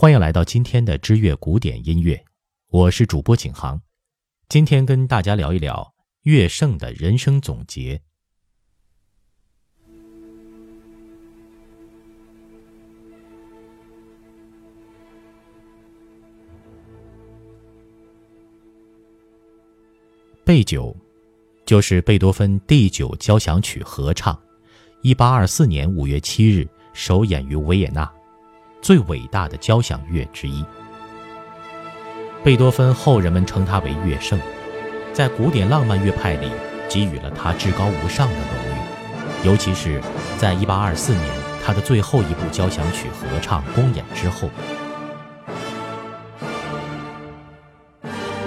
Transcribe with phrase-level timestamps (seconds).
[0.00, 2.24] 欢迎来到今天的知乐古典音乐，
[2.68, 3.82] 我是主播景航。
[4.48, 8.00] 今天跟大家聊一聊乐圣的人生总结。
[20.44, 20.96] 贝九，
[21.66, 24.40] 就是贝多芬第九交响曲合唱，
[25.02, 28.08] 一八二四年五月七日首演于维也纳。
[28.80, 30.64] 最伟大的交响乐之一，
[32.42, 34.38] 贝多芬后人们称他为乐圣，
[35.12, 36.50] 在古典浪漫乐派里
[36.88, 39.46] 给予了他至高无上的荣誉。
[39.46, 40.00] 尤其是
[40.36, 41.24] 在1824年
[41.64, 44.48] 他的最后一部交响曲合唱公演之后，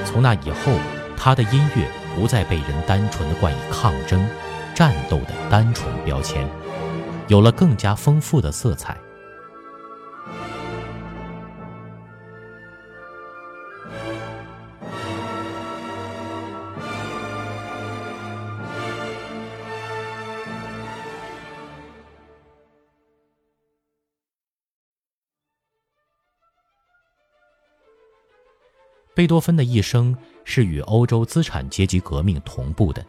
[0.06, 0.72] 从那以后，
[1.16, 4.28] 他的音乐不再被人单纯的冠以抗争、
[4.74, 6.48] 战斗的单纯标签，
[7.28, 8.98] 有了更加丰富的色彩。
[29.14, 33.06] 贝多芬的一生是与欧洲资产阶级革命同步的。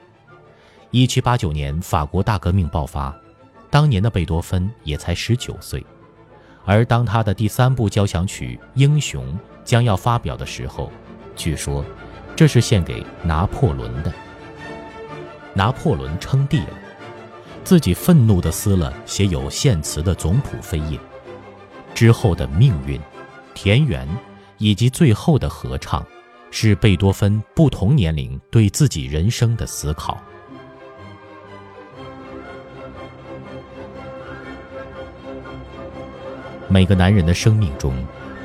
[0.91, 3.15] 1789年，法国大革命爆发，
[3.71, 5.85] 当年的贝多芬也才十九岁。
[6.65, 9.25] 而当他的第三部交响曲《英雄》
[9.65, 10.91] 将要发表的时候，
[11.37, 11.85] 据说
[12.35, 14.13] 这是献给拿破仑的。
[15.55, 16.79] 拿破仑称帝了，
[17.63, 20.99] 自己愤怒地撕了写有献词的总谱扉页。
[21.95, 23.01] 之后的命运，
[23.55, 24.09] 田园。
[24.63, 26.07] 以及最后的合唱，
[26.53, 30.23] 是贝多芬不同年龄对自己人生的思考。
[36.69, 37.93] 每个男人的生命中，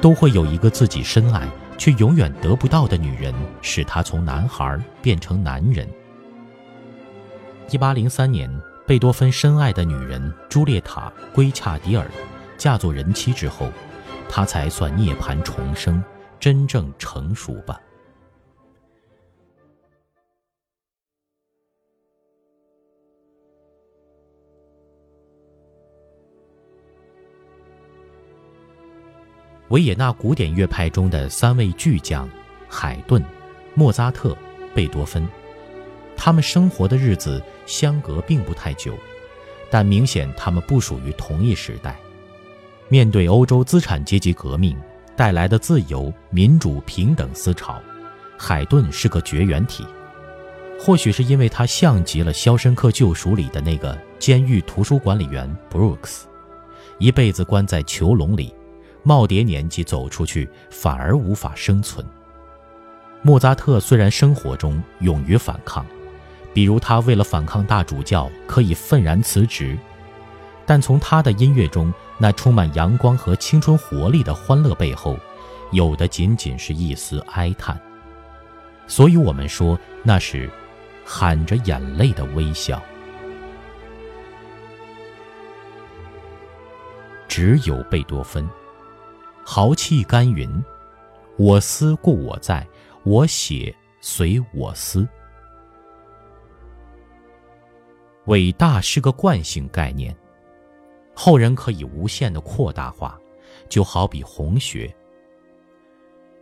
[0.02, 5.88] 都会有一个自己深爱却永远得不到的女人，使他从男孩变成男人。
[7.70, 8.52] 一八零三年，
[8.88, 12.10] 贝多芬深爱的女人朱列塔·圭恰迪尔
[12.58, 13.72] 嫁作人妻之后。
[14.30, 16.04] 他才算涅槃重生，
[16.40, 17.82] 真正成熟吧。
[29.70, 32.30] 维也纳古典乐派中的三位巨匠——
[32.70, 33.22] 海顿、
[33.74, 34.34] 莫扎特、
[34.74, 35.28] 贝多芬，
[36.16, 38.98] 他们生活的日子相隔并不太久，
[39.70, 42.00] 但明显他们不属于同一时代。
[42.90, 44.78] 面对欧洲资产阶级革命
[45.16, 47.82] 带来的自由、民主、平等思潮，
[48.38, 49.86] 海顿是个绝缘体。
[50.80, 56.22] 或许是因为他像极了《肖申克救赎》里的那个监狱图书管理员 Brooks，
[56.98, 58.54] 一辈子关在囚笼里，
[59.04, 62.06] 耄耋年纪走出去反而无法生存。
[63.22, 65.86] 莫扎特虽然生活中勇于反抗，
[66.54, 69.78] 比如他为了反抗大主教可以愤然辞职，
[70.66, 71.92] 但从他的音乐中。
[72.18, 75.18] 那充满阳光和青春活力的欢乐背后，
[75.72, 77.80] 有的仅仅是一丝哀叹。
[78.88, 80.50] 所以我们说那是
[81.06, 82.82] 含着眼泪的微笑。
[87.28, 88.50] 只有贝多芬，
[89.46, 90.50] 豪气干云
[91.38, 92.66] ：“我思故我在，
[93.04, 95.08] 我写随我思。”
[98.26, 100.16] 伟大是个惯性概念。
[101.20, 103.20] 后人可以无限的扩大化，
[103.68, 104.96] 就好比红学。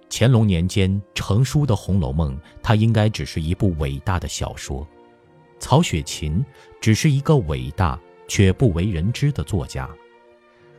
[0.10, 4.86] 乾隆年间成书的《红楼梦》，它应该只是一部伟大的小说；
[5.60, 6.46] 曹雪芹
[6.82, 9.90] 只是一个伟大却不为人知的作家。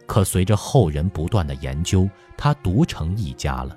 [0.06, 2.06] 可随着后人不断的研究，
[2.36, 3.74] 他独成一家了。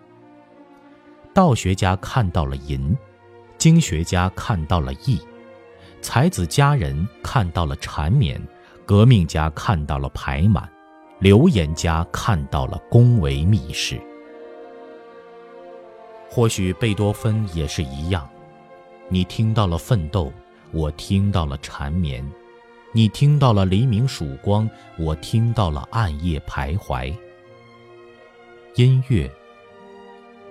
[1.33, 2.94] 道学家看到了淫，
[3.57, 5.21] 经学家看到了义，
[6.01, 8.38] 才子佳人看到了缠绵。
[8.90, 10.68] 革命家看到了排满，
[11.20, 14.02] 流言家看到了宫闱秘事。
[16.28, 18.28] 或许贝多芬也是一样，
[19.08, 20.34] 你听到了奋斗，
[20.72, 22.26] 我听到了缠绵；
[22.92, 27.16] 你听到了黎明曙光，我听到了暗夜徘徊。
[28.74, 29.32] 音乐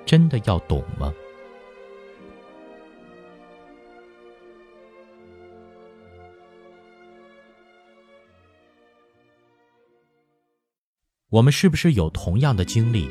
[0.06, 1.12] 真的要懂吗？
[11.30, 13.06] 我们是不是有同样的经历？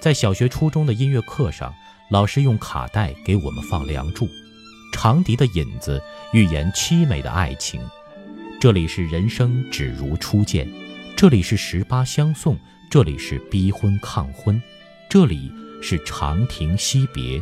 [0.00, 1.72] 在小学、初中的音乐课上，
[2.10, 4.26] 老师用卡带给我们放《梁祝》，
[4.92, 6.02] 长笛的引子
[6.32, 7.80] 预言凄美的爱情。
[8.60, 10.68] 这里是人生只如初见，
[11.16, 12.58] 这里是十八相送，
[12.90, 14.60] 这里是逼婚抗婚，
[15.08, 17.40] 这里是长亭惜别，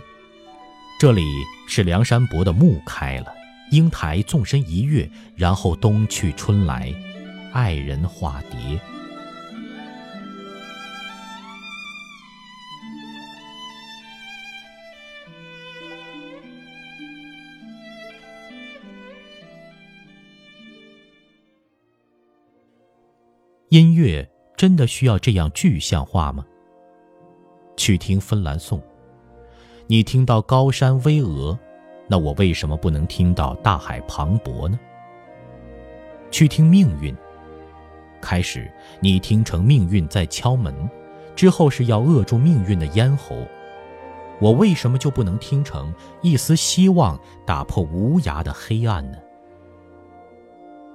[1.00, 1.24] 这里
[1.66, 3.32] 是梁山伯的墓开了，
[3.70, 6.92] 英台纵身一跃，然后冬去春来，
[7.54, 8.78] 爱人化蝶。
[23.70, 26.46] 音乐真的需要这样具象化吗？
[27.76, 28.80] 去听芬兰颂，
[29.88, 31.58] 你听到高山巍峨，
[32.06, 34.78] 那我为什么不能听到大海磅礴呢？
[36.30, 37.12] 去听命运，
[38.20, 38.70] 开始
[39.00, 40.72] 你听成命运在敲门，
[41.34, 43.36] 之后是要扼住命运的咽喉，
[44.40, 45.92] 我为什么就不能听成
[46.22, 49.18] 一丝希望打破无涯的黑暗呢？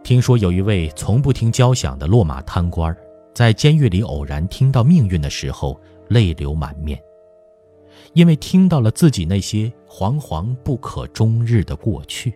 [0.03, 2.95] 听说有一位从不听交响的落马贪官，
[3.33, 7.01] 在监狱里偶然听到命运的时候，泪流满面，
[8.13, 12.33] 因为听到了自己那些惶惶不可终日的过去。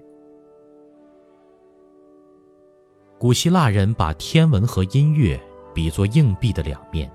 [3.18, 5.40] 古希腊人把天文和音乐
[5.74, 7.12] 比作硬币的两面，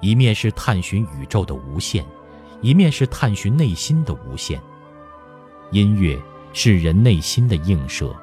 [0.00, 2.04] 一面是探寻宇宙的无限，
[2.60, 4.60] 一面是探寻内心的无限。
[5.70, 6.20] 音乐
[6.52, 8.14] 是人内心的映射。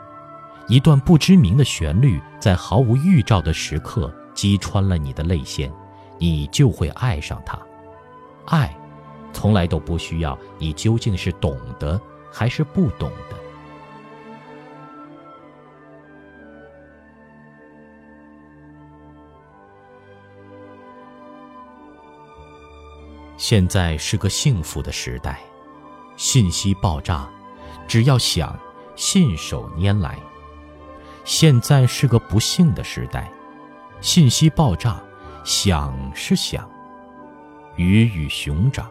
[0.68, 5.72] 一段不知名的旋律，在毫无预兆的时刻击穿了你的泪腺，
[6.18, 7.60] 你就会爱上它。
[8.48, 8.76] 爱，
[9.32, 12.02] 从来都不需要你究竟是懂得
[12.32, 13.36] 还是不懂的。
[23.38, 25.40] 现在是个幸福的时代，
[26.18, 27.30] 信息爆炸，
[27.88, 28.58] 只要想，
[28.96, 30.18] 信手拈来。
[31.26, 33.32] 现在是个不幸的时代，
[34.00, 35.02] 信息爆炸，
[35.44, 36.70] 想是想，
[37.76, 38.88] 鱼与熊掌。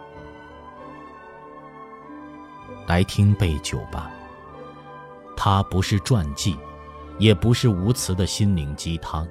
[2.89, 4.11] 来听背酒吧，
[5.37, 6.59] 它不是传记，
[7.21, 9.27] 也不是无词的心灵鸡汤。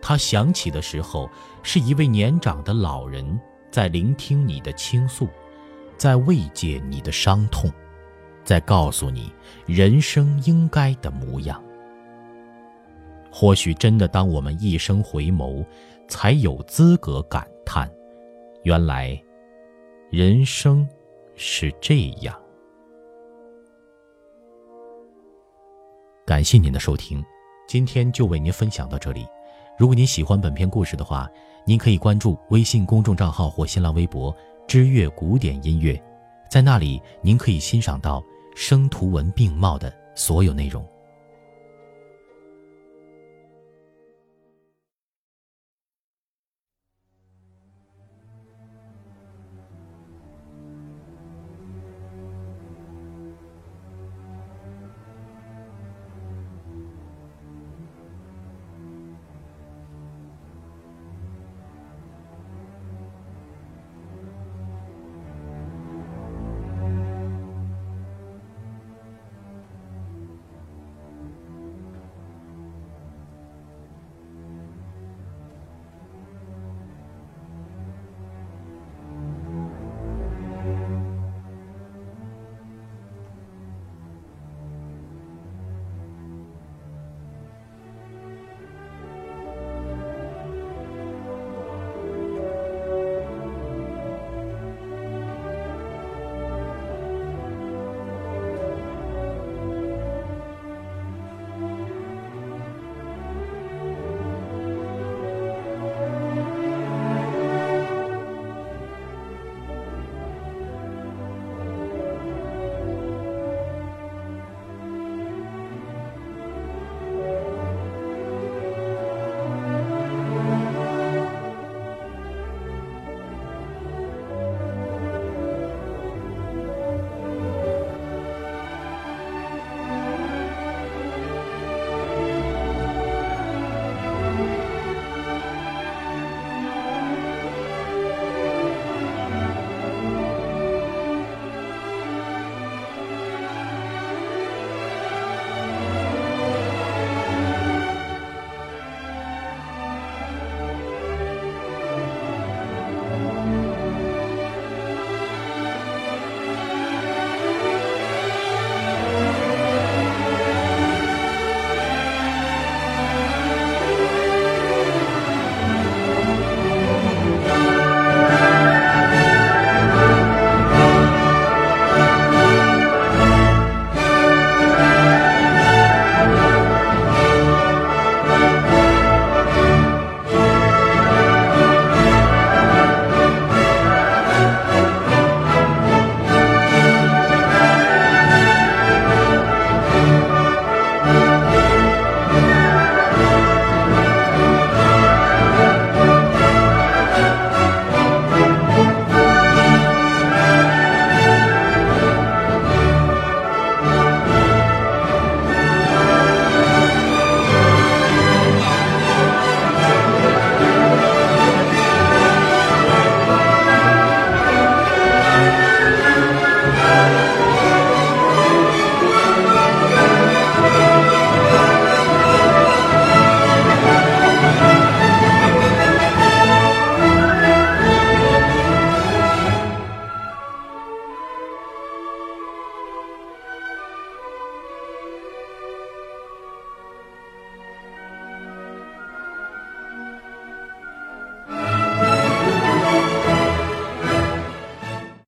[0.00, 1.28] 它响起的时候，
[1.64, 5.28] 是一位年长的老人在聆听你的倾诉，
[5.96, 7.68] 在慰藉你的伤痛，
[8.44, 9.32] 在告诉你
[9.66, 11.60] 人生应该的模样。
[13.32, 15.64] 或许真的，当我们一生回眸，
[16.06, 17.90] 才有资格感叹：
[18.62, 19.18] 原来，
[20.10, 20.86] 人生
[21.34, 22.38] 是这样。
[26.26, 27.24] 感谢您的收听，
[27.66, 29.26] 今天就为您分享到这里。
[29.78, 31.28] 如果您喜欢本篇故事的话，
[31.66, 34.34] 您可以关注微信公众账号或新浪微博
[34.68, 36.00] “知乐古典音乐”，
[36.50, 38.22] 在那里您可以欣赏到
[38.54, 40.86] 声图文并茂的所有内容。